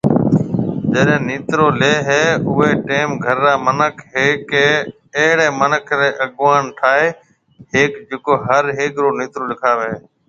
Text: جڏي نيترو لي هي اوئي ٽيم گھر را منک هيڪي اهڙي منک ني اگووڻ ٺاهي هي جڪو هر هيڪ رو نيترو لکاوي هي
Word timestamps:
جڏي 0.93 1.17
نيترو 1.27 1.67
لي 1.81 1.93
هي 2.07 2.21
اوئي 2.49 2.71
ٽيم 2.87 3.09
گھر 3.25 3.37
را 3.45 3.53
منک 3.65 3.95
هيڪي 4.15 4.65
اهڙي 5.19 5.47
منک 5.59 5.85
ني 5.99 6.09
اگووڻ 6.25 6.61
ٺاهي 6.79 7.07
هي 7.71 7.83
جڪو 8.09 8.33
هر 8.45 8.63
هيڪ 8.77 8.93
رو 9.03 9.09
نيترو 9.19 9.45
لکاوي 9.51 9.85
هي 9.93 9.97